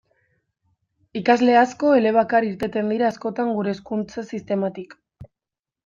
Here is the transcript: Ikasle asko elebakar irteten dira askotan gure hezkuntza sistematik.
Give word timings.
Ikasle 1.19 1.59
asko 1.65 1.93
elebakar 1.99 2.49
irteten 2.49 2.91
dira 2.95 3.13
askotan 3.13 3.55
gure 3.61 3.77
hezkuntza 3.79 4.29
sistematik. 4.35 4.99